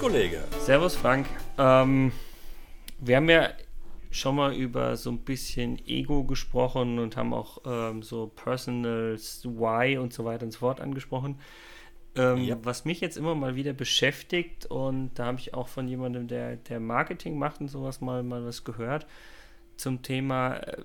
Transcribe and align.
Kollege? 0.00 0.42
Servus, 0.60 0.96
Frank. 0.96 1.26
Ähm, 1.58 2.10
wir 3.00 3.16
haben 3.16 3.28
ja 3.28 3.50
schon 4.10 4.34
mal 4.34 4.54
über 4.54 4.96
so 4.96 5.10
ein 5.10 5.18
bisschen 5.18 5.78
Ego 5.86 6.24
gesprochen 6.24 6.98
und 6.98 7.18
haben 7.18 7.34
auch 7.34 7.58
ähm, 7.66 8.02
so 8.02 8.28
Personals, 8.28 9.44
Why 9.44 9.98
und 9.98 10.14
so 10.14 10.24
weiter 10.24 10.46
und 10.46 10.52
so 10.52 10.60
fort 10.60 10.80
angesprochen. 10.80 11.38
Ähm, 12.16 12.38
ja. 12.38 12.56
Was 12.62 12.86
mich 12.86 13.02
jetzt 13.02 13.18
immer 13.18 13.34
mal 13.34 13.56
wieder 13.56 13.74
beschäftigt 13.74 14.64
und 14.64 15.10
da 15.16 15.26
habe 15.26 15.38
ich 15.38 15.52
auch 15.52 15.68
von 15.68 15.86
jemandem, 15.86 16.28
der, 16.28 16.56
der 16.56 16.80
Marketing 16.80 17.38
macht 17.38 17.60
und 17.60 17.68
sowas 17.68 18.00
mal, 18.00 18.22
mal 18.22 18.42
was 18.46 18.64
gehört 18.64 19.06
zum 19.76 20.00
Thema 20.00 20.54
äh, 20.54 20.82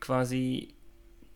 quasi 0.00 0.74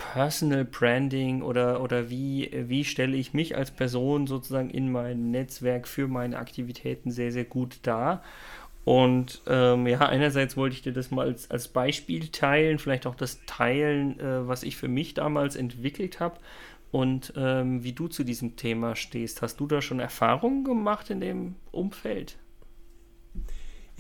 Personal 0.00 0.64
Branding 0.64 1.42
oder, 1.42 1.82
oder 1.82 2.09
wie, 2.09 2.50
wie 2.52 2.84
stelle 2.84 3.16
ich 3.16 3.34
mich 3.34 3.56
als 3.56 3.70
Person 3.70 4.26
sozusagen 4.26 4.70
in 4.70 4.90
meinem 4.90 5.30
Netzwerk 5.30 5.86
für 5.86 6.09
meine 6.09 6.38
Aktivitäten 6.38 7.10
sehr, 7.10 7.32
sehr 7.32 7.45
gut 7.45 7.78
dar. 7.82 8.23
Und 8.84 9.42
ähm, 9.46 9.86
ja, 9.86 10.00
einerseits 10.00 10.56
wollte 10.56 10.74
ich 10.74 10.82
dir 10.82 10.95
das 10.95 11.10
mal 11.10 11.26
als, 11.26 11.50
als 11.50 11.68
Beispiel 11.68 12.28
teilen, 12.28 12.78
vielleicht 12.78 13.06
auch 13.06 13.14
das 13.14 13.45
teilen, 13.45 14.18
äh, 14.18 14.48
was 14.48 14.62
ich 14.62 14.76
für 14.78 14.88
mich 14.88 15.12
damals 15.12 15.54
entwickelt 15.54 16.18
habe 16.18 16.40
und 16.90 17.34
ähm, 17.37 17.84
wie 17.84 17.92
du 17.92 18.09
zu 18.09 18.24
diesem 18.24 18.56
Thema 18.56 18.96
stehst. 18.96 19.42
Hast 19.42 19.60
du 19.60 19.66
da 19.66 19.82
schon 19.82 20.01
Erfahrungen 20.01 20.64
gemacht 20.64 21.10
in 21.10 21.20
dem 21.20 21.56
Umfeld? 21.73 22.38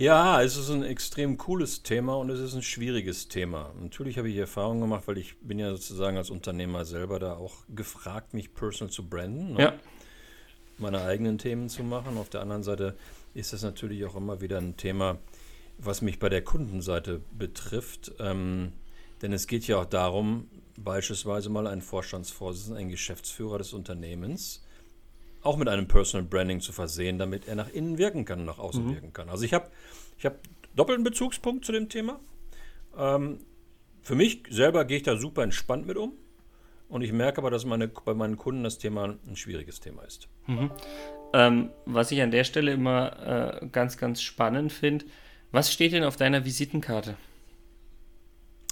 Ja, 0.00 0.40
es 0.40 0.56
ist 0.56 0.70
ein 0.70 0.82
extrem 0.82 1.36
cooles 1.36 1.82
Thema 1.82 2.16
und 2.16 2.30
es 2.30 2.40
ist 2.40 2.54
ein 2.54 2.62
schwieriges 2.62 3.28
Thema. 3.28 3.74
Natürlich 3.78 4.16
habe 4.16 4.30
ich 4.30 4.36
Erfahrungen 4.38 4.80
gemacht, 4.80 5.02
weil 5.04 5.18
ich 5.18 5.36
bin 5.42 5.58
ja 5.58 5.70
sozusagen 5.72 6.16
als 6.16 6.30
Unternehmer 6.30 6.86
selber 6.86 7.18
da 7.18 7.36
auch 7.36 7.56
gefragt, 7.68 8.32
mich 8.32 8.54
personal 8.54 8.90
zu 8.90 9.06
branden. 9.06 9.52
Ne? 9.52 9.60
Ja. 9.60 9.74
Meine 10.78 11.02
eigenen 11.02 11.36
Themen 11.36 11.68
zu 11.68 11.82
machen. 11.82 12.16
Auf 12.16 12.30
der 12.30 12.40
anderen 12.40 12.62
Seite 12.62 12.96
ist 13.34 13.52
das 13.52 13.62
natürlich 13.62 14.06
auch 14.06 14.16
immer 14.16 14.40
wieder 14.40 14.56
ein 14.56 14.78
Thema, 14.78 15.18
was 15.76 16.00
mich 16.00 16.18
bei 16.18 16.30
der 16.30 16.44
Kundenseite 16.44 17.20
betrifft. 17.32 18.12
Ähm, 18.20 18.72
denn 19.20 19.34
es 19.34 19.46
geht 19.46 19.66
ja 19.66 19.82
auch 19.82 19.84
darum, 19.84 20.48
beispielsweise 20.78 21.50
mal 21.50 21.66
einen 21.66 21.82
Vorstandsvorsitzenden, 21.82 22.80
einen 22.80 22.90
Geschäftsführer 22.90 23.58
des 23.58 23.74
Unternehmens, 23.74 24.64
auch 25.42 25.56
mit 25.56 25.68
einem 25.68 25.88
Personal 25.88 26.26
Branding 26.26 26.60
zu 26.60 26.72
versehen, 26.72 27.18
damit 27.18 27.48
er 27.48 27.54
nach 27.54 27.68
innen 27.70 27.98
wirken 27.98 28.24
kann 28.24 28.40
und 28.40 28.46
nach 28.46 28.58
außen 28.58 28.84
mhm. 28.84 28.94
wirken 28.94 29.12
kann. 29.12 29.28
Also 29.28 29.44
ich 29.44 29.54
habe 29.54 29.70
ich 30.18 30.26
hab 30.26 30.38
doppelten 30.74 31.04
Bezugspunkt 31.04 31.64
zu 31.64 31.72
dem 31.72 31.88
Thema. 31.88 32.20
Ähm, 32.96 33.38
für 34.02 34.14
mich 34.14 34.42
selber 34.50 34.84
gehe 34.84 34.98
ich 34.98 35.02
da 35.02 35.16
super 35.16 35.42
entspannt 35.42 35.86
mit 35.86 35.96
um. 35.96 36.12
Und 36.88 37.02
ich 37.02 37.12
merke 37.12 37.38
aber, 37.38 37.50
dass 37.50 37.64
meine, 37.64 37.86
bei 37.86 38.14
meinen 38.14 38.36
Kunden 38.36 38.64
das 38.64 38.78
Thema 38.78 39.16
ein 39.26 39.36
schwieriges 39.36 39.78
Thema 39.78 40.02
ist. 40.02 40.28
Mhm. 40.46 40.70
Ähm, 41.32 41.70
was 41.86 42.10
ich 42.10 42.20
an 42.20 42.32
der 42.32 42.42
Stelle 42.42 42.72
immer 42.72 43.60
äh, 43.62 43.66
ganz, 43.68 43.96
ganz 43.96 44.20
spannend 44.20 44.72
finde, 44.72 45.04
was 45.52 45.72
steht 45.72 45.92
denn 45.92 46.02
auf 46.02 46.16
deiner 46.16 46.44
Visitenkarte? 46.44 47.16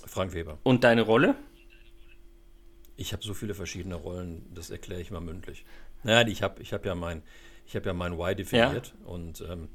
Frank 0.04 0.32
Weber. 0.32 0.58
Und 0.64 0.82
deine 0.82 1.02
Rolle? 1.02 1.36
Ich 2.96 3.12
habe 3.12 3.22
so 3.22 3.34
viele 3.34 3.54
verschiedene 3.54 3.94
Rollen, 3.94 4.46
das 4.52 4.70
erkläre 4.70 5.00
ich 5.00 5.12
mal 5.12 5.20
mündlich. 5.20 5.64
Naja, 6.02 6.26
ich 6.28 6.42
habe 6.42 6.62
ich 6.62 6.72
hab 6.72 6.84
ja 6.84 6.94
mein, 6.94 7.22
ich 7.66 7.76
habe 7.76 7.86
ja 7.86 7.92
mein 7.92 8.18
Why 8.18 8.34
definiert 8.34 8.94
ja. 9.00 9.06
und 9.06 9.44
ähm, 9.48 9.68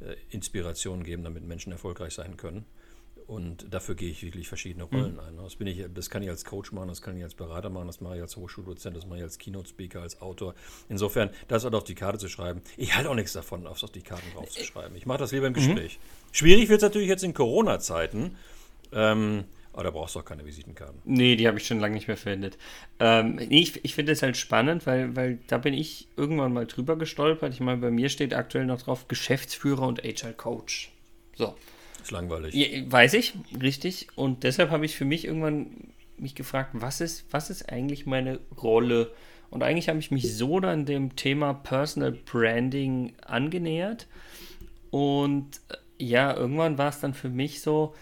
äh, 0.00 0.14
Inspiration 0.30 1.04
geben, 1.04 1.24
damit 1.24 1.44
Menschen 1.44 1.72
erfolgreich 1.72 2.14
sein 2.14 2.36
können. 2.36 2.66
Und 3.26 3.72
dafür 3.72 3.94
gehe 3.94 4.10
ich 4.10 4.22
wirklich 4.22 4.48
verschiedene 4.48 4.84
mhm. 4.84 4.90
Rollen 4.90 5.12
mhm. 5.14 5.20
ein. 5.20 5.36
Das, 5.38 5.56
bin 5.56 5.66
ich, 5.66 5.82
das 5.94 6.10
kann 6.10 6.22
ich 6.22 6.28
als 6.28 6.44
Coach 6.44 6.72
machen, 6.72 6.88
das 6.88 7.00
kann 7.00 7.16
ich 7.16 7.22
als 7.22 7.34
Berater 7.34 7.70
machen, 7.70 7.86
das 7.86 8.00
mache 8.00 8.16
ich 8.16 8.22
als 8.22 8.36
Hochschuldozent, 8.36 8.96
das 8.96 9.06
mache 9.06 9.18
ich 9.18 9.24
als 9.24 9.38
Keynote-Speaker, 9.38 10.02
als 10.02 10.20
Autor. 10.20 10.54
Insofern, 10.88 11.30
das 11.48 11.64
halt 11.64 11.74
auf 11.74 11.84
die 11.84 11.94
Karte 11.94 12.18
zu 12.18 12.28
schreiben. 12.28 12.60
Ich 12.76 12.94
halte 12.96 13.08
auch 13.08 13.14
nichts 13.14 13.32
davon, 13.32 13.66
auf 13.66 13.80
die 13.90 14.02
Karten 14.02 14.26
draufzuschreiben. 14.34 14.96
Ich 14.96 15.06
mache 15.06 15.18
das 15.18 15.32
lieber 15.32 15.46
im 15.46 15.52
mhm. 15.52 15.56
Gespräch. 15.56 15.98
Mhm. 15.98 16.34
Schwierig 16.34 16.68
wird 16.68 16.78
es 16.78 16.82
natürlich 16.82 17.08
jetzt 17.08 17.24
in 17.24 17.32
Corona-Zeiten. 17.32 18.36
Ähm, 18.92 19.44
aber 19.74 19.84
da 19.84 19.90
brauchst 19.90 20.14
du 20.14 20.20
auch 20.20 20.24
keine 20.24 20.46
Visitenkarten. 20.46 21.00
Nee, 21.04 21.34
die 21.34 21.48
habe 21.48 21.58
ich 21.58 21.66
schon 21.66 21.80
lange 21.80 21.94
nicht 21.94 22.06
mehr 22.06 22.16
verwendet. 22.16 22.56
Ähm, 23.00 23.36
nee, 23.36 23.60
ich, 23.60 23.84
ich 23.84 23.94
finde 23.94 24.12
es 24.12 24.22
halt 24.22 24.36
spannend, 24.36 24.86
weil, 24.86 25.16
weil 25.16 25.40
da 25.48 25.58
bin 25.58 25.74
ich 25.74 26.06
irgendwann 26.16 26.52
mal 26.52 26.66
drüber 26.66 26.96
gestolpert. 26.96 27.52
Ich 27.52 27.60
meine, 27.60 27.80
bei 27.80 27.90
mir 27.90 28.08
steht 28.08 28.34
aktuell 28.34 28.66
noch 28.66 28.82
drauf 28.82 29.08
Geschäftsführer 29.08 29.86
und 29.86 30.02
HR-Coach. 30.02 30.92
So. 31.36 31.56
Ist 32.00 32.12
langweilig. 32.12 32.54
Ja, 32.54 32.90
weiß 32.90 33.14
ich, 33.14 33.34
richtig. 33.60 34.06
Und 34.14 34.44
deshalb 34.44 34.70
habe 34.70 34.84
ich 34.84 34.94
für 34.94 35.04
mich 35.04 35.24
irgendwann 35.24 35.92
mich 36.18 36.36
gefragt, 36.36 36.70
was 36.74 37.00
ist, 37.00 37.26
was 37.32 37.50
ist 37.50 37.68
eigentlich 37.72 38.06
meine 38.06 38.38
Rolle? 38.62 39.12
Und 39.50 39.64
eigentlich 39.64 39.88
habe 39.88 39.98
ich 39.98 40.12
mich 40.12 40.36
so 40.36 40.60
dann 40.60 40.84
dem 40.86 41.16
Thema 41.16 41.52
Personal 41.52 42.12
Branding 42.12 43.14
angenähert. 43.26 44.06
Und 44.90 45.60
äh, 45.68 46.04
ja, 46.04 46.36
irgendwann 46.36 46.78
war 46.78 46.90
es 46.90 47.00
dann 47.00 47.14
für 47.14 47.28
mich 47.28 47.60
so, 47.60 47.94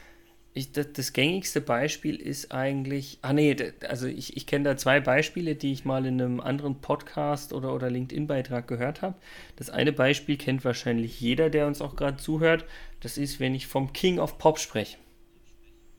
ich, 0.54 0.72
das, 0.72 0.92
das, 0.92 1.12
gängigste 1.14 1.62
Beispiel 1.62 2.16
ist 2.16 2.52
eigentlich, 2.52 3.18
ah 3.22 3.32
nee, 3.32 3.56
also 3.88 4.06
ich, 4.06 4.36
ich 4.36 4.46
kenne 4.46 4.64
da 4.64 4.76
zwei 4.76 5.00
Beispiele, 5.00 5.54
die 5.54 5.72
ich 5.72 5.86
mal 5.86 6.04
in 6.04 6.20
einem 6.20 6.40
anderen 6.40 6.80
Podcast 6.80 7.54
oder, 7.54 7.74
oder 7.74 7.88
LinkedIn-Beitrag 7.88 8.68
gehört 8.68 9.00
habe. 9.00 9.14
Das 9.56 9.70
eine 9.70 9.92
Beispiel 9.92 10.36
kennt 10.36 10.64
wahrscheinlich 10.64 11.20
jeder, 11.20 11.48
der 11.48 11.66
uns 11.66 11.80
auch 11.80 11.96
gerade 11.96 12.18
zuhört. 12.18 12.66
Das 13.00 13.16
ist, 13.16 13.40
wenn 13.40 13.54
ich 13.54 13.66
vom 13.66 13.94
King 13.94 14.18
of 14.18 14.36
Pop 14.36 14.58
spreche. 14.58 14.98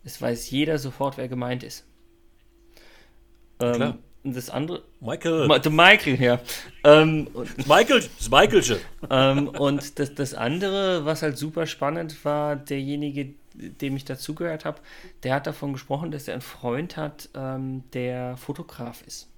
Es 0.04 0.22
weiß 0.22 0.52
jeder 0.52 0.78
sofort, 0.78 1.18
wer 1.18 1.28
gemeint 1.28 1.64
ist. 1.64 1.86
Ähm, 3.60 3.74
Klar. 3.74 3.98
Und 4.24 4.36
das 4.36 4.50
andere. 4.50 4.84
Michael. 5.02 5.48
Ma, 5.48 5.60
Michael, 5.70 6.22
ja. 6.22 6.40
Ähm, 6.84 7.28
das 7.34 7.68
Michael, 7.68 8.04
das 8.18 8.30
Michaelsche. 8.30 8.80
Ähm, 9.10 9.50
und 9.50 10.00
das, 10.00 10.16
das 10.16 10.34
andere, 10.34 11.04
was 11.06 11.24
halt 11.24 11.38
super 11.38 11.66
spannend 11.66 12.24
war, 12.24 12.56
derjenige, 12.56 13.34
dem 13.54 13.96
ich 13.96 14.06
dazugehört 14.06 14.66
habe, 14.66 14.82
der 15.24 15.36
hat 15.36 15.48
davon 15.48 15.74
gesprochen, 15.74 16.12
dass 16.12 16.28
er 16.28 16.34
einen 16.34 16.42
Freund 16.42 16.98
hat, 16.98 17.30
ähm, 17.36 17.84
der 17.94 18.38
Fotograf 18.38 19.04
ist. 19.06 19.30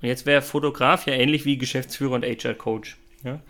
Und 0.00 0.08
jetzt 0.08 0.26
wäre 0.26 0.42
Fotograf 0.42 1.06
ja 1.06 1.14
ähnlich 1.14 1.44
wie 1.44 1.58
Geschäftsführer 1.58 2.14
und 2.14 2.24
HR-Coach. 2.24 2.98
Ja? 3.22 3.40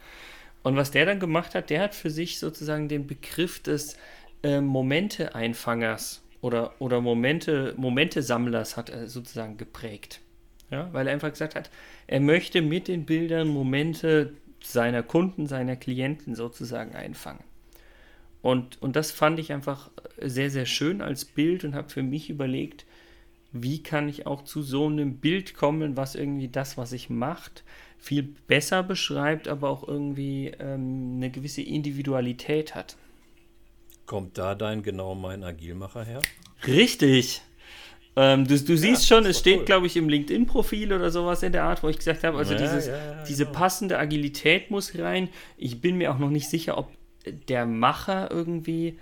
Und 0.62 0.76
was 0.76 0.90
der 0.90 1.06
dann 1.06 1.18
gemacht 1.18 1.54
hat, 1.54 1.70
der 1.70 1.80
hat 1.80 1.94
für 1.94 2.10
sich 2.10 2.38
sozusagen 2.38 2.88
den 2.88 3.06
Begriff 3.06 3.62
des 3.62 3.96
äh, 4.42 4.60
Momente-Einfangers 4.60 6.22
oder, 6.40 6.74
oder 6.78 7.00
Momente, 7.00 7.74
Momente-Sammlers 7.76 8.76
hat 8.76 8.90
er 8.90 9.08
sozusagen 9.08 9.56
geprägt. 9.56 10.20
Ja? 10.70 10.92
Weil 10.92 11.06
er 11.06 11.14
einfach 11.14 11.30
gesagt 11.30 11.54
hat, 11.54 11.70
er 12.06 12.20
möchte 12.20 12.60
mit 12.60 12.86
den 12.86 13.06
Bildern 13.06 13.48
Momente 13.48 14.34
seiner 14.62 15.02
Kunden, 15.02 15.46
seiner 15.46 15.76
Klienten 15.76 16.34
sozusagen 16.34 16.94
einfangen. 16.94 17.42
Und, 18.42 18.82
und 18.82 18.96
das 18.96 19.12
fand 19.12 19.38
ich 19.38 19.52
einfach 19.52 19.90
sehr, 20.20 20.50
sehr 20.50 20.66
schön 20.66 21.00
als 21.00 21.24
Bild 21.24 21.64
und 21.64 21.74
habe 21.74 21.88
für 21.88 22.02
mich 22.02 22.28
überlegt, 22.28 22.84
wie 23.52 23.82
kann 23.82 24.08
ich 24.08 24.26
auch 24.26 24.42
zu 24.42 24.62
so 24.62 24.86
einem 24.86 25.18
Bild 25.18 25.54
kommen, 25.54 25.96
was 25.96 26.14
irgendwie 26.14 26.48
das, 26.48 26.76
was 26.76 26.92
ich 26.92 27.08
macht, 27.08 27.62
viel 27.98 28.34
besser 28.48 28.82
beschreibt, 28.82 29.46
aber 29.46 29.68
auch 29.68 29.86
irgendwie 29.86 30.52
ähm, 30.58 31.14
eine 31.16 31.30
gewisse 31.30 31.62
Individualität 31.62 32.74
hat. 32.74 32.96
Kommt 34.06 34.38
da 34.38 34.56
dein 34.56 34.82
genau 34.82 35.14
mein 35.14 35.44
Agilmacher 35.44 36.04
her? 36.04 36.20
Richtig. 36.66 37.42
Ähm, 38.16 38.46
du, 38.46 38.58
du 38.58 38.76
siehst 38.76 39.08
ja, 39.08 39.16
schon, 39.16 39.26
es 39.26 39.38
steht, 39.38 39.60
cool. 39.60 39.64
glaube 39.64 39.86
ich, 39.86 39.96
im 39.96 40.08
LinkedIn-Profil 40.08 40.92
oder 40.92 41.10
sowas 41.10 41.42
in 41.42 41.52
der 41.52 41.64
Art, 41.64 41.82
wo 41.82 41.88
ich 41.88 41.96
gesagt 41.96 42.24
habe, 42.24 42.36
also 42.36 42.54
ja, 42.54 42.60
dieses, 42.60 42.88
ja, 42.88 43.24
diese 43.26 43.46
genau. 43.46 43.58
passende 43.58 43.98
Agilität 43.98 44.70
muss 44.70 44.98
rein. 44.98 45.28
Ich 45.56 45.80
bin 45.80 45.96
mir 45.96 46.12
auch 46.12 46.18
noch 46.18 46.30
nicht 46.30 46.50
sicher, 46.50 46.76
ob 46.76 46.90
der 47.26 47.66
Macher 47.66 48.30
irgendwie 48.30 48.98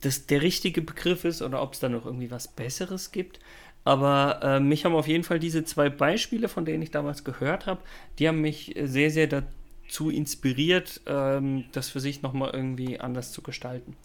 das 0.00 0.26
der 0.26 0.42
richtige 0.42 0.82
Begriff 0.82 1.24
ist 1.24 1.42
oder 1.42 1.62
ob 1.62 1.74
es 1.74 1.80
da 1.80 1.88
noch 1.88 2.06
irgendwie 2.06 2.30
was 2.30 2.48
Besseres 2.48 3.12
gibt. 3.12 3.40
Aber 3.84 4.40
äh, 4.42 4.60
mich 4.60 4.84
haben 4.84 4.94
auf 4.94 5.08
jeden 5.08 5.24
Fall 5.24 5.38
diese 5.38 5.64
zwei 5.64 5.88
Beispiele, 5.88 6.48
von 6.48 6.64
denen 6.64 6.82
ich 6.82 6.90
damals 6.90 7.24
gehört 7.24 7.66
habe, 7.66 7.80
die 8.18 8.28
haben 8.28 8.40
mich 8.40 8.74
sehr, 8.82 9.10
sehr 9.10 9.26
dazu 9.26 10.10
inspiriert, 10.10 11.00
ähm, 11.06 11.64
das 11.72 11.88
für 11.88 12.00
sich 12.00 12.22
nochmal 12.22 12.50
irgendwie 12.52 13.00
anders 13.00 13.32
zu 13.32 13.42
gestalten. 13.42 13.96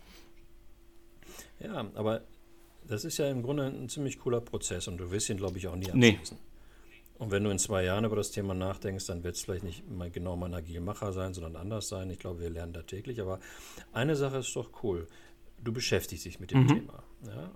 Ja, 1.59 1.85
aber 1.95 2.21
das 2.87 3.03
ist 3.05 3.17
ja 3.17 3.29
im 3.29 3.41
Grunde 3.41 3.65
ein 3.65 3.89
ziemlich 3.89 4.19
cooler 4.19 4.41
Prozess 4.41 4.87
und 4.87 4.97
du 4.97 5.11
wirst 5.11 5.29
ihn, 5.29 5.37
glaube 5.37 5.57
ich, 5.57 5.67
auch 5.67 5.75
nie 5.75 5.91
abschließen. 5.91 6.37
Nee. 6.37 6.54
Und 7.17 7.31
wenn 7.31 7.43
du 7.43 7.49
in 7.49 7.59
zwei 7.59 7.83
Jahren 7.83 8.03
über 8.03 8.17
das 8.17 8.31
Thema 8.31 8.53
nachdenkst, 8.53 9.05
dann 9.05 9.23
wird 9.23 9.35
es 9.35 9.41
vielleicht 9.41 9.63
nicht 9.63 9.89
mal 9.89 10.11
genau 10.11 10.35
mein 10.35 10.53
Agilmacher 10.53 11.13
sein, 11.13 11.33
sondern 11.33 11.55
anders 11.55 11.87
sein. 11.87 12.09
Ich 12.09 12.19
glaube, 12.19 12.41
wir 12.41 12.49
lernen 12.49 12.73
da 12.73 12.81
täglich. 12.81 13.21
Aber 13.21 13.39
eine 13.93 14.15
Sache 14.15 14.37
ist 14.37 14.53
doch 14.55 14.83
cool. 14.83 15.07
Du 15.63 15.71
beschäftigst 15.71 16.25
dich 16.25 16.39
mit 16.39 16.51
dem 16.51 16.63
mhm. 16.63 16.67
Thema. 16.67 17.03
Ja? 17.25 17.51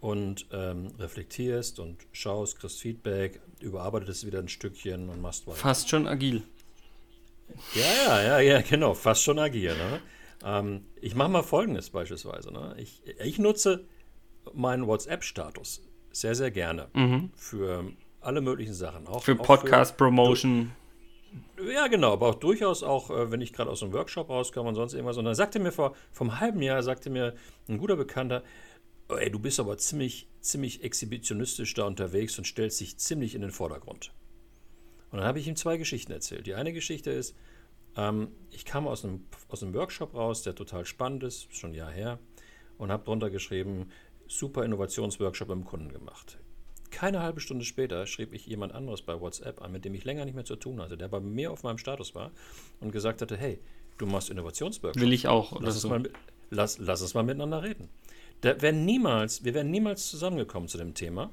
Und 0.00 0.46
ähm, 0.50 0.88
reflektierst 0.98 1.78
und 1.78 2.06
schaust, 2.12 2.58
kriegst 2.58 2.80
Feedback, 2.80 3.40
überarbeitest 3.60 4.10
es 4.22 4.26
wieder 4.26 4.38
ein 4.38 4.48
Stückchen 4.48 5.10
und 5.10 5.20
machst 5.20 5.46
weiter. 5.46 5.58
Fast 5.58 5.90
schon 5.90 6.06
agil. 6.06 6.42
Ja, 7.74 7.82
ja, 8.04 8.22
ja, 8.22 8.40
ja, 8.40 8.60
genau. 8.62 8.94
Fast 8.94 9.22
schon 9.22 9.38
agil. 9.38 9.76
Ne? 9.76 10.00
Ähm, 10.42 10.84
ich 11.00 11.14
mache 11.14 11.28
mal 11.28 11.42
Folgendes 11.42 11.90
beispielsweise. 11.90 12.50
Ne? 12.50 12.74
Ich, 12.78 13.02
ich 13.22 13.38
nutze 13.38 13.84
meinen 14.54 14.86
WhatsApp-Status 14.86 15.82
sehr, 16.12 16.34
sehr 16.34 16.50
gerne 16.50 16.88
mhm. 16.94 17.30
für 17.36 17.92
alle 18.26 18.40
möglichen 18.40 18.74
Sachen. 18.74 19.06
Auch, 19.06 19.22
für 19.22 19.36
Podcast-Promotion. 19.36 20.72
Ja, 21.72 21.86
genau, 21.86 22.12
aber 22.12 22.28
auch 22.28 22.34
durchaus 22.34 22.82
auch, 22.82 23.10
äh, 23.10 23.30
wenn 23.30 23.40
ich 23.40 23.52
gerade 23.52 23.70
aus 23.70 23.82
einem 23.82 23.92
Workshop 23.92 24.28
rauskomme 24.28 24.68
und 24.68 24.74
sonst 24.74 24.94
irgendwas. 24.94 25.16
Und 25.16 25.24
dann 25.24 25.34
sagte 25.34 25.58
mir 25.58 25.72
vor 25.72 25.94
vom 26.12 26.40
halben 26.40 26.60
Jahr, 26.62 26.82
sagte 26.82 27.08
mir 27.10 27.34
ein 27.68 27.78
guter 27.78 27.96
Bekannter, 27.96 28.42
oh, 29.08 29.14
ey, 29.14 29.30
du 29.30 29.38
bist 29.38 29.60
aber 29.60 29.78
ziemlich, 29.78 30.28
ziemlich 30.40 30.82
exhibitionistisch 30.82 31.72
da 31.74 31.84
unterwegs 31.84 32.36
und 32.38 32.46
stellst 32.46 32.80
dich 32.80 32.98
ziemlich 32.98 33.34
in 33.34 33.42
den 33.42 33.50
Vordergrund. 33.50 34.12
Und 35.10 35.18
dann 35.18 35.26
habe 35.26 35.38
ich 35.38 35.46
ihm 35.46 35.56
zwei 35.56 35.76
Geschichten 35.76 36.12
erzählt. 36.12 36.46
Die 36.46 36.54
eine 36.54 36.72
Geschichte 36.72 37.10
ist, 37.10 37.36
ähm, 37.96 38.28
ich 38.50 38.64
kam 38.64 38.86
aus 38.86 39.04
einem, 39.04 39.24
aus 39.48 39.62
einem 39.62 39.74
Workshop 39.74 40.14
raus, 40.14 40.42
der 40.42 40.54
total 40.54 40.84
spannend 40.84 41.22
ist, 41.22 41.54
schon 41.54 41.70
ein 41.70 41.74
Jahr 41.74 41.90
her, 41.90 42.18
und 42.76 42.90
habe 42.90 43.04
drunter 43.04 43.30
geschrieben, 43.30 43.90
super 44.26 44.64
Innovationsworkshop 44.64 45.50
im 45.50 45.64
Kunden 45.64 45.92
gemacht. 45.92 46.38
Keine 46.96 47.20
halbe 47.20 47.42
Stunde 47.42 47.66
später 47.66 48.06
schrieb 48.06 48.32
ich 48.32 48.46
jemand 48.46 48.72
anderes 48.72 49.02
bei 49.02 49.20
WhatsApp 49.20 49.60
an, 49.60 49.70
mit 49.70 49.84
dem 49.84 49.92
ich 49.92 50.06
länger 50.06 50.24
nicht 50.24 50.34
mehr 50.34 50.46
zu 50.46 50.56
tun 50.56 50.80
hatte, 50.80 50.96
der 50.96 51.08
bei 51.08 51.20
mir 51.20 51.52
auf 51.52 51.62
meinem 51.62 51.76
Status 51.76 52.14
war 52.14 52.30
und 52.80 52.90
gesagt 52.90 53.20
hatte, 53.20 53.36
hey, 53.36 53.58
du 53.98 54.06
machst 54.06 54.30
Innovationsworkshop. 54.30 55.02
Will 55.02 55.12
ich 55.12 55.28
auch. 55.28 55.60
Lass, 55.60 55.78
so. 55.78 55.90
mal, 55.90 56.08
lass, 56.48 56.78
lass 56.78 57.02
uns 57.02 57.12
mal 57.12 57.22
miteinander 57.22 57.62
reden. 57.62 57.90
Da 58.40 58.62
wär 58.62 58.72
niemals, 58.72 59.44
wir 59.44 59.52
wären 59.52 59.70
niemals 59.70 60.08
zusammengekommen 60.08 60.70
zu 60.70 60.78
dem 60.78 60.94
Thema, 60.94 61.30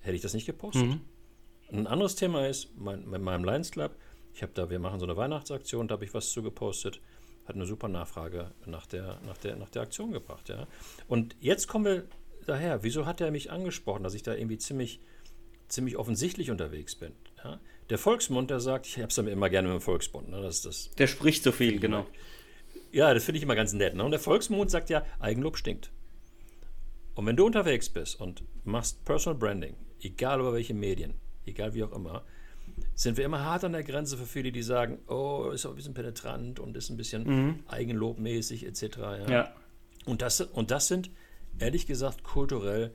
hätte 0.00 0.16
ich 0.16 0.22
das 0.22 0.34
nicht 0.34 0.46
gepostet. 0.46 0.86
Mhm. 0.86 1.00
Ein 1.70 1.86
anderes 1.86 2.16
Thema 2.16 2.44
ist, 2.48 2.76
mein, 2.76 3.08
mit 3.08 3.22
meinem 3.22 3.44
Lions 3.44 3.70
Club, 3.70 3.94
ich 4.34 4.42
habe 4.42 4.54
da, 4.54 4.70
wir 4.70 4.80
machen 4.80 4.98
so 4.98 5.06
eine 5.06 5.16
Weihnachtsaktion, 5.16 5.86
da 5.86 5.92
habe 5.92 6.04
ich 6.04 6.14
was 6.14 6.30
zu 6.30 6.42
gepostet, 6.42 7.00
hat 7.44 7.54
eine 7.54 7.66
super 7.66 7.86
Nachfrage 7.86 8.50
nach 8.66 8.86
der, 8.86 9.20
nach 9.24 9.38
der, 9.38 9.54
nach 9.54 9.70
der 9.70 9.82
Aktion 9.82 10.10
gebracht, 10.10 10.48
ja. 10.48 10.66
Und 11.06 11.36
jetzt 11.38 11.68
kommen 11.68 11.84
wir 11.84 12.08
daher, 12.46 12.82
wieso 12.82 13.06
hat 13.06 13.20
er 13.20 13.30
mich 13.30 13.50
angesprochen, 13.50 14.02
dass 14.02 14.14
ich 14.14 14.22
da 14.22 14.34
irgendwie 14.34 14.58
ziemlich, 14.58 15.00
ziemlich 15.68 15.96
offensichtlich 15.96 16.50
unterwegs 16.50 16.94
bin? 16.94 17.12
Ja? 17.42 17.60
Der 17.90 17.98
Volksmund, 17.98 18.50
der 18.50 18.60
sagt, 18.60 18.86
ich 18.86 18.96
habe 18.98 19.08
es 19.08 19.18
immer 19.18 19.50
gerne 19.50 19.68
mit 19.68 19.76
dem 19.76 19.80
Volksmund. 19.80 20.30
Ne? 20.30 20.42
Das, 20.42 20.62
das 20.62 20.90
der 20.96 21.06
spricht 21.06 21.44
so 21.44 21.52
viel, 21.52 21.78
genau. 21.78 22.06
Ja, 22.92 23.12
das 23.14 23.24
finde 23.24 23.38
ich 23.38 23.42
immer 23.42 23.54
ganz 23.54 23.72
nett. 23.72 23.94
Ne? 23.94 24.02
Und 24.02 24.10
der 24.10 24.20
Volksmund 24.20 24.70
sagt 24.70 24.90
ja, 24.90 25.04
Eigenlob 25.20 25.56
stinkt. 25.56 25.90
Und 27.14 27.26
wenn 27.26 27.36
du 27.36 27.46
unterwegs 27.46 27.88
bist 27.88 28.20
und 28.20 28.44
machst 28.64 29.04
Personal 29.04 29.38
Branding, 29.38 29.76
egal 30.00 30.40
über 30.40 30.52
welche 30.52 30.74
Medien, 30.74 31.14
egal 31.46 31.74
wie 31.74 31.84
auch 31.84 31.92
immer, 31.92 32.24
sind 32.94 33.16
wir 33.16 33.24
immer 33.24 33.44
hart 33.44 33.64
an 33.64 33.72
der 33.72 33.84
Grenze 33.84 34.16
für 34.16 34.26
viele, 34.26 34.52
die 34.52 34.62
sagen, 34.62 34.98
oh, 35.06 35.50
ist 35.52 35.64
auch 35.64 35.70
ein 35.70 35.76
bisschen 35.76 35.94
penetrant 35.94 36.60
und 36.60 36.76
ist 36.76 36.90
ein 36.90 36.96
bisschen 36.96 37.24
mhm. 37.24 37.60
eigenlobmäßig 37.68 38.66
etc. 38.66 38.82
Ja. 38.98 39.30
ja. 39.30 39.54
Und, 40.04 40.22
das, 40.22 40.40
und 40.40 40.70
das 40.70 40.88
sind 40.88 41.10
ehrlich 41.58 41.86
gesagt 41.86 42.22
kulturell 42.22 42.92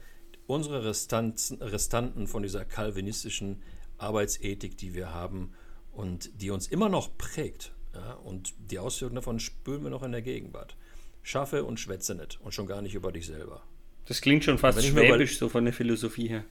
unsere 0.47 0.85
Restanzen, 0.85 1.61
Restanten 1.61 2.27
von 2.27 2.43
dieser 2.43 2.65
kalvinistischen 2.65 3.61
Arbeitsethik, 3.97 4.77
die 4.77 4.93
wir 4.93 5.13
haben 5.13 5.53
und 5.91 6.41
die 6.41 6.49
uns 6.51 6.67
immer 6.67 6.89
noch 6.89 7.17
prägt. 7.17 7.73
Ja, 7.93 8.13
und 8.13 8.53
die 8.57 8.79
Auswirkungen 8.79 9.15
davon 9.15 9.39
spüren 9.39 9.83
wir 9.83 9.89
noch 9.89 10.03
in 10.03 10.11
der 10.11 10.21
Gegenwart. 10.21 10.75
Schaffe 11.23 11.63
und 11.63 11.79
schwätze 11.79 12.15
nicht 12.15 12.39
und 12.41 12.53
schon 12.53 12.67
gar 12.67 12.81
nicht 12.81 12.95
über 12.95 13.11
dich 13.11 13.27
selber. 13.27 13.61
Das 14.05 14.21
klingt 14.21 14.43
schon 14.43 14.57
fast 14.57 14.83
schwäbisch, 14.83 15.37
so 15.37 15.49
von 15.49 15.63
der 15.65 15.73
Philosophie 15.73 16.27
her. 16.27 16.43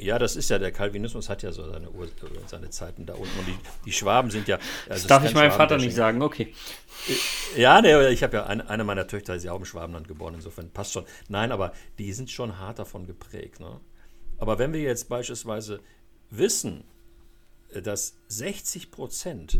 Ja, 0.00 0.18
das 0.18 0.34
ist 0.34 0.48
ja, 0.48 0.58
der 0.58 0.72
Calvinismus 0.72 1.28
hat 1.28 1.42
ja 1.42 1.52
so 1.52 1.70
seine, 1.70 1.90
Ur 1.90 2.08
seine 2.46 2.70
Zeiten 2.70 3.04
da 3.04 3.14
unten. 3.14 3.38
Und 3.38 3.46
die, 3.46 3.56
die 3.84 3.92
Schwaben 3.92 4.30
sind 4.30 4.48
ja. 4.48 4.56
Also 4.88 5.02
das 5.02 5.06
darf 5.06 5.24
ich 5.24 5.34
meinem 5.34 5.52
Vater 5.52 5.76
nicht 5.76 5.94
sagen, 5.94 6.22
okay. 6.22 6.54
Ja, 7.56 7.80
nee, 7.82 8.08
ich 8.08 8.22
habe 8.22 8.38
ja 8.38 8.46
eine, 8.46 8.68
eine 8.68 8.84
meiner 8.84 9.06
Töchter 9.06 9.34
ist 9.34 9.44
ja 9.44 9.52
auch 9.52 9.58
im 9.58 9.64
Schwabenland 9.64 10.08
geboren, 10.08 10.34
insofern 10.34 10.70
passt 10.70 10.92
schon. 10.92 11.04
Nein, 11.28 11.52
aber 11.52 11.72
die 11.98 12.12
sind 12.12 12.30
schon 12.30 12.58
hart 12.58 12.78
davon 12.78 13.06
geprägt. 13.06 13.60
Ne? 13.60 13.80
Aber 14.38 14.58
wenn 14.58 14.72
wir 14.72 14.80
jetzt 14.80 15.08
beispielsweise 15.08 15.80
wissen, 16.30 16.84
dass 17.72 18.16
60 18.28 18.90
Prozent 18.90 19.58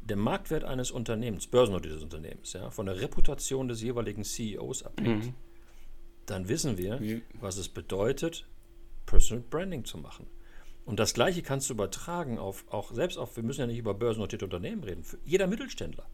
der 0.00 0.16
Marktwert 0.16 0.64
eines 0.64 0.90
Unternehmens, 0.90 1.46
börsennotiertes 1.46 2.02
Unternehmens, 2.02 2.52
ja, 2.52 2.70
von 2.70 2.86
der 2.86 3.00
Reputation 3.00 3.68
des 3.68 3.82
jeweiligen 3.82 4.22
CEOs 4.22 4.84
abhängt, 4.84 5.26
mhm. 5.26 5.34
dann 6.26 6.48
wissen 6.48 6.78
wir, 6.78 7.00
was 7.40 7.56
es 7.56 7.68
bedeutet, 7.68 8.46
Personal 9.06 9.44
Branding 9.48 9.84
zu 9.84 9.98
machen. 9.98 10.26
Und 10.84 11.00
das 11.00 11.14
Gleiche 11.14 11.42
kannst 11.42 11.68
du 11.68 11.74
übertragen 11.74 12.38
auf, 12.38 12.64
auch 12.70 12.92
selbst 12.92 13.18
auf, 13.18 13.36
wir 13.36 13.42
müssen 13.42 13.60
ja 13.60 13.66
nicht 13.66 13.78
über 13.78 13.94
börsennotierte 13.94 14.44
Unternehmen 14.44 14.84
reden, 14.84 15.02
für 15.02 15.18
jeder 15.24 15.46
Mittelständler, 15.46 16.08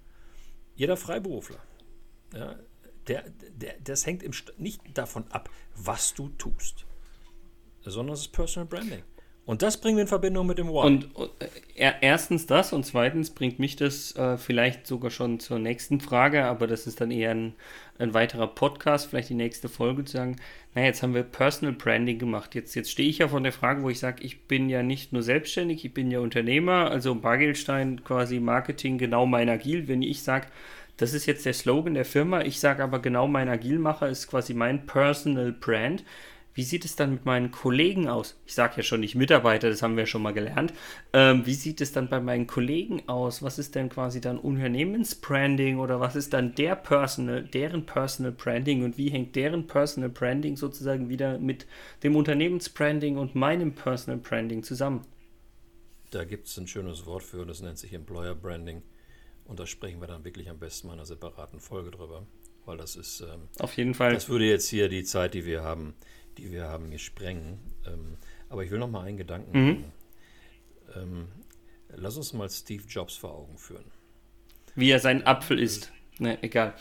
jeder 0.75 0.97
Freiberufler. 0.97 1.59
Ja, 2.33 2.57
der, 3.07 3.29
der, 3.31 3.75
das 3.81 4.07
hängt 4.07 4.23
im, 4.23 4.33
nicht 4.57 4.81
davon 4.95 5.25
ab, 5.31 5.51
was 5.75 6.15
du 6.15 6.29
tust, 6.31 6.87
sondern 7.83 8.15
es 8.15 8.23
ist 8.23 8.33
Personal 8.33 8.67
Branding. 8.67 9.03
Und 9.45 9.63
das 9.63 9.81
bringen 9.81 9.97
wir 9.97 10.03
in 10.03 10.09
Verbindung 10.09 10.47
mit 10.47 10.59
dem 10.59 10.69
Why. 10.69 10.87
Und, 10.87 11.09
äh, 11.75 11.93
erstens 12.01 12.47
das 12.47 12.73
und 12.73 12.87
zweitens 12.87 13.31
bringt 13.31 13.59
mich 13.59 13.75
das 13.75 14.15
äh, 14.15 14.39
vielleicht 14.39 14.87
sogar 14.87 15.11
schon 15.11 15.41
zur 15.41 15.59
nächsten 15.59 16.01
Frage, 16.01 16.45
aber 16.45 16.69
das 16.69 16.87
ist 16.87 17.01
dann 17.01 17.11
eher 17.11 17.33
ein, 17.33 17.55
ein 17.99 18.15
weiterer 18.15 18.47
Podcast, 18.47 19.09
vielleicht 19.09 19.31
die 19.31 19.35
nächste 19.35 19.69
Folge 19.69 20.05
zu 20.05 20.17
sagen, 20.17 20.37
naja, 20.75 20.87
jetzt 20.87 21.03
haben 21.03 21.15
wir 21.15 21.25
Personal 21.25 21.75
Branding 21.75 22.21
gemacht. 22.21 22.55
Jetzt, 22.55 22.75
jetzt 22.77 22.93
stehe 22.93 23.09
ich 23.09 23.19
ja 23.19 23.29
von 23.29 23.43
der 23.43 23.53
Frage, 23.53 23.83
wo 23.83 23.91
ich 23.91 23.99
sage, 23.99 24.23
ich 24.23 24.45
bin 24.45 24.69
ja 24.69 24.85
nicht 24.85 25.13
nur 25.13 25.25
selbstständig, 25.25 25.85
ich 25.85 25.93
bin 25.93 26.11
ja 26.13 26.21
Unternehmer, 26.21 26.91
also 26.91 27.15
Bargeldstein 27.17 28.05
quasi 28.05 28.39
Marketing 28.39 28.97
genau 28.97 29.27
mein 29.27 29.49
Agil. 29.49 29.89
Wenn 29.89 30.03
ich 30.03 30.23
sage, 30.23 30.47
das 30.99 31.15
ist 31.15 31.27
jetzt 31.27 31.45
der 31.47 31.53
Slogan 31.53 31.95
der 31.95 32.05
Firma, 32.05 32.43
ich 32.43 32.61
sage 32.61 32.83
aber 32.83 33.01
genau 33.01 33.27
mein 33.27 33.49
Agilmacher 33.49 34.09
ist 34.09 34.29
quasi 34.29 34.55
mein 34.55 34.87
Personal 34.87 35.51
Brand 35.53 36.05
wie 36.55 36.65
sieht 36.65 36.85
es 36.85 36.97
dann 36.97 37.13
mit 37.13 37.25
meinen 37.25 37.51
Kollegen 37.51 38.09
aus? 38.09 38.37
Ich 38.47 38.55
sage 38.55 38.75
ja 38.79 38.83
schon 38.83 39.01
nicht 39.01 39.15
Mitarbeiter, 39.15 39.71
das 39.71 39.83
haben 39.83 39.97
wir 39.97 40.07
schon 40.07 40.23
mal 40.23 40.35
gelernt. 40.35 40.73
Ähm, 41.13 41.47
wie 41.47 41.55
sieht 41.55 41.81
es 41.81 41.93
dann 41.93 42.09
bei 42.09 42.21
meinen 42.21 42.47
Kollegen 42.47 43.09
aus? 43.09 43.43
Was 43.43 43.59
ist 43.59 43.75
denn 43.75 43.89
quasi 43.89 44.21
dann 44.21 44.39
Unternehmensbranding 44.39 45.79
oder 45.79 46.01
was 46.01 46.15
ist 46.15 46.33
dann 46.35 46.55
der 46.55 46.77
Personal, 46.77 47.43
deren 47.43 47.87
Personal 47.87 48.33
Branding 48.33 48.85
und 48.85 48.99
wie 48.99 49.11
hängt 49.11 49.35
deren 49.35 49.67
Personal 49.67 50.11
Branding 50.11 50.57
sozusagen 50.57 51.09
wieder 51.09 51.39
mit 51.39 51.67
dem 52.03 52.17
Unternehmensbranding 52.17 53.17
und 53.17 53.35
meinem 53.35 53.75
Personal 53.75 54.21
Branding 54.21 54.63
zusammen? 54.63 55.07
Da 56.11 56.25
gibt 56.25 56.49
es 56.49 56.59
ein 56.59 56.67
schönes 56.67 57.07
Wort 57.07 57.23
für, 57.23 57.47
das 57.47 57.63
nennt 57.63 57.79
sich 57.79 57.95
Employer 57.95 58.35
Branding. 58.35 58.83
Und 59.45 59.59
da 59.59 59.67
sprechen 59.67 60.01
wir 60.01 60.07
dann 60.07 60.25
wirklich 60.25 60.51
am 60.51 60.59
besten 60.59 60.87
mal 60.87 60.93
in 60.95 61.01
einer 61.01 61.07
separaten 61.07 61.61
Folge 61.61 61.91
drüber. 61.91 62.27
Weil 62.65 62.77
das 62.77 62.97
ist. 62.97 63.21
Ähm, 63.21 63.49
Auf 63.59 63.77
jeden 63.77 63.95
Fall. 63.95 64.15
Das 64.15 64.29
würde 64.29 64.47
jetzt 64.47 64.69
hier 64.69 64.89
die 64.89 65.05
Zeit, 65.05 65.35
die 65.35 65.45
wir 65.45 65.63
haben, 65.63 65.95
die 66.39 66.53
wir 66.53 66.69
haben, 66.69 66.89
hier 66.91 66.99
sprengen. 66.99 67.59
Ähm, 67.87 68.17
aber 68.49 68.65
ich 68.65 68.71
will 68.71 68.79
noch 68.79 68.91
mal 68.91 69.05
einen 69.05 69.17
Gedanken 69.17 69.59
mhm. 69.59 69.85
ähm, 70.95 71.29
lass 71.97 72.17
uns 72.17 72.33
mal 72.33 72.49
Steve 72.51 72.85
Jobs 72.89 73.17
vor 73.17 73.33
Augen 73.33 73.59
führen. 73.59 73.85
Wie 74.75 74.91
er 74.91 75.01
seinen 75.01 75.23
Apfel 75.25 75.59
isst. 75.59 75.93
Ne, 76.19 76.43
egal. 76.43 76.75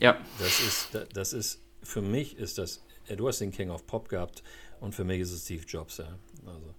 Ja. 0.00 0.20
Das 0.38 0.60
ist, 0.60 1.06
das 1.12 1.32
ist, 1.32 1.62
für 1.82 2.02
mich 2.02 2.36
ist 2.38 2.58
das, 2.58 2.84
du 3.14 3.28
hast 3.28 3.40
den 3.40 3.52
King 3.52 3.70
of 3.70 3.86
Pop 3.86 4.08
gehabt 4.08 4.42
und 4.80 4.94
für 4.94 5.04
mich 5.04 5.20
ist 5.20 5.32
es 5.32 5.44
Steve 5.44 5.64
Jobs, 5.66 5.98
ja. 5.98 6.18
Also 6.46 6.74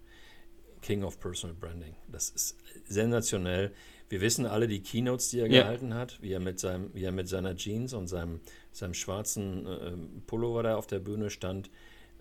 King 0.81 1.03
of 1.03 1.20
Personal 1.20 1.55
Branding. 1.55 1.96
Das 2.08 2.29
ist 2.31 2.58
sensationell. 2.86 3.74
Wir 4.12 4.20
wissen 4.20 4.46
alle 4.46 4.68
die 4.68 4.84
Keynotes, 4.84 5.30
die 5.30 5.39
er 5.39 5.48
ja. 5.48 5.62
gehalten 5.62 5.94
hat, 5.94 6.22
wie 6.22 6.34
er 6.34 6.41
mit 6.41 6.60
seinem, 6.60 6.94
wie 6.94 7.06
er 7.06 7.13
mit 7.13 7.30
seiner 7.30 7.56
Jeans 7.56 7.94
und 7.94 8.08
seinem, 8.08 8.41
seinem 8.74 8.94
schwarzen 8.94 9.65
äh, 9.65 9.94
Pullover 10.27 10.63
da 10.63 10.75
auf 10.75 10.86
der 10.86 11.00
Bühne 11.00 11.30
stand. 11.30 11.70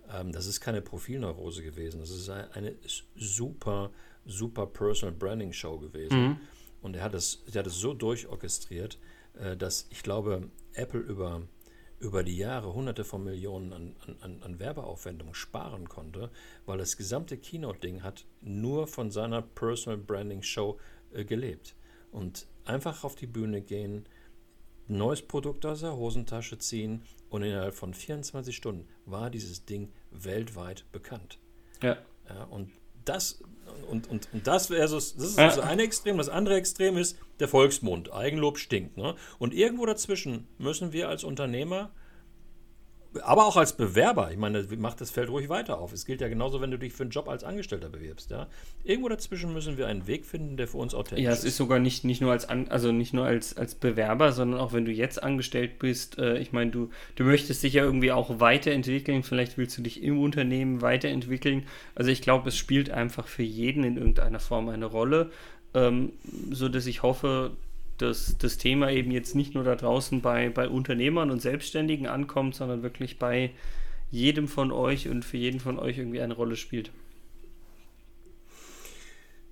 Ähm, 0.09 0.31
das 0.31 0.45
ist 0.45 0.61
keine 0.61 0.81
Profilneurose 0.81 1.61
gewesen. 1.63 1.99
Das 1.99 2.09
ist 2.09 2.29
eine 2.29 2.75
super, 3.17 3.91
super 4.25 4.67
Personal 4.67 5.13
Branding 5.13 5.51
Show 5.51 5.79
gewesen. 5.79 6.17
Mhm. 6.17 6.37
Und 6.81 6.95
er 6.95 7.03
hat 7.03 7.13
es, 7.13 7.43
er 7.51 7.59
hat 7.59 7.67
es 7.67 7.75
so 7.75 7.93
durchorchestriert, 7.93 8.97
äh, 9.37 9.57
dass 9.57 9.87
ich 9.89 10.01
glaube, 10.01 10.49
Apple 10.71 11.01
über, 11.01 11.41
über 11.99 12.23
die 12.23 12.37
Jahre 12.37 12.73
hunderte 12.73 13.03
von 13.03 13.25
Millionen 13.25 13.73
an, 13.73 13.95
an, 14.21 14.37
an 14.41 14.59
Werbeaufwendungen 14.59 15.33
sparen 15.33 15.89
konnte, 15.89 16.31
weil 16.65 16.77
das 16.77 16.95
gesamte 16.95 17.37
Keynote-Ding 17.37 18.01
hat 18.01 18.23
nur 18.39 18.87
von 18.87 19.11
seiner 19.11 19.41
Personal 19.41 19.97
Branding 19.97 20.41
Show 20.41 20.79
äh, 21.11 21.25
gelebt. 21.25 21.75
Und 22.11 22.47
einfach 22.65 23.03
auf 23.03 23.15
die 23.15 23.27
Bühne 23.27 23.61
gehen, 23.61 24.05
ein 24.89 24.97
neues 24.97 25.21
Produkt 25.21 25.65
aus 25.65 25.81
der 25.81 25.95
Hosentasche 25.95 26.57
ziehen 26.57 27.03
und 27.29 27.43
innerhalb 27.43 27.75
von 27.75 27.93
24 27.93 28.55
Stunden 28.55 28.87
war 29.05 29.29
dieses 29.29 29.65
Ding 29.65 29.91
weltweit 30.11 30.85
bekannt. 30.91 31.39
Ja. 31.81 31.97
ja 32.27 32.43
und 32.45 32.71
das 33.05 33.41
und, 33.89 34.09
und, 34.09 34.27
und 34.33 34.47
das 34.47 34.69
wäre 34.69 34.87
so, 34.87 34.95
das 34.97 35.13
ist 35.13 35.37
das 35.37 35.59
eine 35.59 35.83
Extrem. 35.83 36.17
Das 36.17 36.29
andere 36.29 36.55
Extrem 36.55 36.97
ist 36.97 37.17
der 37.39 37.47
Volksmund. 37.47 38.11
Eigenlob 38.11 38.57
stinkt. 38.57 38.97
Ne? 38.97 39.15
Und 39.39 39.53
irgendwo 39.53 39.85
dazwischen 39.85 40.47
müssen 40.57 40.91
wir 40.91 41.07
als 41.07 41.23
Unternehmer 41.23 41.91
aber 43.23 43.45
auch 43.45 43.57
als 43.57 43.73
Bewerber, 43.73 44.31
ich 44.31 44.37
meine, 44.37 44.65
macht 44.77 45.01
das 45.01 45.11
Feld 45.11 45.29
ruhig 45.29 45.49
weiter 45.49 45.79
auf. 45.79 45.91
Es 45.91 46.05
gilt 46.05 46.21
ja 46.21 46.29
genauso, 46.29 46.61
wenn 46.61 46.71
du 46.71 46.77
dich 46.77 46.93
für 46.93 47.03
einen 47.03 47.11
Job 47.11 47.27
als 47.27 47.43
Angestellter 47.43 47.89
bewirbst. 47.89 48.31
Ja? 48.31 48.47
Irgendwo 48.83 49.09
dazwischen 49.09 49.53
müssen 49.53 49.77
wir 49.77 49.87
einen 49.87 50.07
Weg 50.07 50.25
finden, 50.25 50.55
der 50.55 50.67
für 50.67 50.77
uns 50.77 50.93
authentisch 50.93 51.23
ist. 51.23 51.25
Ja, 51.25 51.33
es 51.33 51.43
ist 51.43 51.57
sogar 51.57 51.79
nicht, 51.79 52.05
nicht 52.05 52.21
nur 52.21 52.31
als 52.31 52.47
An 52.47 52.69
also 52.69 52.91
nicht 52.91 53.13
nur 53.13 53.25
als, 53.25 53.57
als 53.57 53.75
Bewerber, 53.75 54.31
sondern 54.31 54.59
auch 54.59 54.71
wenn 54.71 54.85
du 54.85 54.91
jetzt 54.91 55.21
angestellt 55.21 55.79
bist. 55.79 56.19
Äh, 56.19 56.37
ich 56.39 56.53
meine, 56.53 56.71
du, 56.71 56.89
du 57.15 57.25
möchtest 57.25 57.63
dich 57.63 57.73
ja 57.73 57.83
irgendwie 57.83 58.11
auch 58.11 58.39
weiterentwickeln. 58.39 59.23
Vielleicht 59.23 59.57
willst 59.57 59.77
du 59.77 59.81
dich 59.81 60.01
im 60.01 60.19
Unternehmen 60.21 60.81
weiterentwickeln. 60.81 61.67
Also 61.95 62.11
ich 62.11 62.21
glaube, 62.21 62.49
es 62.49 62.57
spielt 62.57 62.89
einfach 62.91 63.27
für 63.27 63.43
jeden 63.43 63.83
in 63.83 63.97
irgendeiner 63.97 64.39
Form 64.39 64.69
eine 64.69 64.85
Rolle. 64.85 65.31
ähm, 65.73 66.13
so 66.51 66.69
dass 66.69 66.85
ich 66.85 67.03
hoffe, 67.03 67.51
dass 68.01 68.37
das 68.37 68.57
Thema 68.57 68.91
eben 68.91 69.11
jetzt 69.11 69.35
nicht 69.35 69.53
nur 69.53 69.63
da 69.63 69.75
draußen 69.75 70.21
bei, 70.21 70.49
bei 70.49 70.67
Unternehmern 70.67 71.31
und 71.31 71.41
Selbstständigen 71.41 72.07
ankommt, 72.07 72.55
sondern 72.55 72.83
wirklich 72.83 73.19
bei 73.19 73.51
jedem 74.09 74.47
von 74.47 74.71
euch 74.71 75.07
und 75.07 75.23
für 75.23 75.37
jeden 75.37 75.59
von 75.59 75.79
euch 75.79 75.97
irgendwie 75.97 76.21
eine 76.21 76.33
Rolle 76.33 76.55
spielt. 76.55 76.91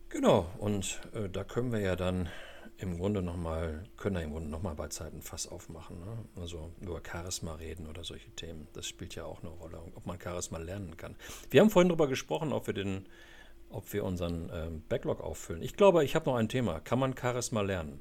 Genau, 0.10 0.50
und 0.58 1.00
äh, 1.14 1.30
da 1.30 1.44
können 1.44 1.72
wir 1.72 1.80
ja 1.80 1.96
dann 1.96 2.30
im 2.78 2.98
Grunde 2.98 3.22
nochmal, 3.22 3.84
können 3.98 4.16
wir 4.16 4.24
im 4.24 4.32
Grunde 4.32 4.50
nochmal 4.50 4.74
bei 4.74 4.88
Zeiten 4.88 5.22
Fass 5.22 5.48
aufmachen. 5.48 6.00
Ne? 6.00 6.18
Also 6.40 6.72
über 6.82 7.02
Charisma 7.06 7.56
reden 7.56 7.88
oder 7.88 8.04
solche 8.04 8.32
Themen. 8.32 8.68
Das 8.74 8.88
spielt 8.88 9.16
ja 9.16 9.26
auch 9.26 9.42
eine 9.42 9.50
Rolle, 9.50 9.82
ob 9.96 10.06
man 10.06 10.20
Charisma 10.20 10.58
lernen 10.58 10.98
kann. 10.98 11.16
Wir 11.50 11.62
haben 11.62 11.70
vorhin 11.70 11.90
darüber 11.90 12.08
gesprochen, 12.08 12.54
ob 12.54 12.68
wir 12.68 12.74
den, 12.74 13.08
ob 13.70 13.92
wir 13.94 14.04
unseren 14.04 14.50
ähm, 14.54 14.84
Backlog 14.88 15.22
auffüllen. 15.22 15.62
Ich 15.62 15.76
glaube, 15.76 16.04
ich 16.04 16.16
habe 16.16 16.30
noch 16.30 16.38
ein 16.38 16.50
Thema. 16.50 16.80
Kann 16.80 17.00
man 17.00 17.16
Charisma 17.16 17.62
lernen? 17.62 18.00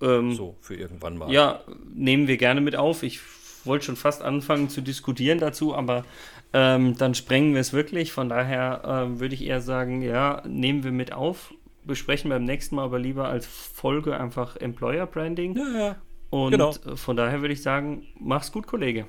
Ähm, 0.00 0.32
so, 0.32 0.56
für 0.60 0.74
irgendwann 0.74 1.18
mal. 1.18 1.30
Ja, 1.30 1.60
nehmen 1.92 2.28
wir 2.28 2.36
gerne 2.36 2.60
mit 2.60 2.76
auf. 2.76 3.02
Ich 3.02 3.20
wollte 3.64 3.86
schon 3.86 3.96
fast 3.96 4.22
anfangen 4.22 4.68
zu 4.68 4.80
diskutieren 4.80 5.38
dazu, 5.38 5.74
aber 5.74 6.04
ähm, 6.52 6.96
dann 6.96 7.14
sprengen 7.14 7.54
wir 7.54 7.60
es 7.60 7.72
wirklich. 7.72 8.12
Von 8.12 8.28
daher 8.28 8.82
ähm, 8.84 9.20
würde 9.20 9.34
ich 9.34 9.44
eher 9.44 9.60
sagen, 9.60 10.02
ja, 10.02 10.42
nehmen 10.46 10.84
wir 10.84 10.92
mit 10.92 11.12
auf, 11.12 11.54
besprechen 11.84 12.30
beim 12.30 12.44
nächsten 12.44 12.76
Mal 12.76 12.84
aber 12.84 12.98
lieber 12.98 13.28
als 13.28 13.46
Folge 13.46 14.18
einfach 14.18 14.56
Employer 14.56 15.06
Branding. 15.06 15.56
Ja, 15.56 15.78
ja. 15.78 15.96
Und 16.30 16.52
genau. 16.52 16.72
von 16.94 17.16
daher 17.16 17.40
würde 17.40 17.54
ich 17.54 17.62
sagen, 17.62 18.06
mach's 18.18 18.52
gut, 18.52 18.66
Kollege. 18.66 19.06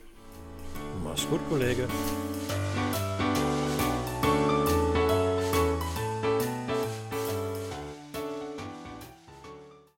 Mach's 1.04 1.28
gut, 1.30 1.42
Kollege. 1.50 1.88